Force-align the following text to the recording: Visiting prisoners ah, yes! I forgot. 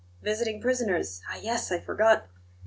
Visiting 0.23 0.59
prisoners 0.59 1.21
ah, 1.29 1.37
yes! 1.43 1.71
I 1.71 1.79
forgot. 1.79 2.27